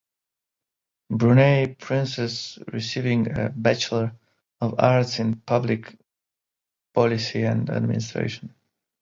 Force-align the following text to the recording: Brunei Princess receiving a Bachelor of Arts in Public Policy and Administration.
Brunei 1.11 1.75
Princess 1.77 2.57
receiving 2.73 3.37
a 3.39 3.49
Bachelor 3.49 4.13
of 4.59 4.79
Arts 4.79 5.19
in 5.19 5.35
Public 5.41 5.95
Policy 6.95 7.43
and 7.43 7.69
Administration. 7.69 8.51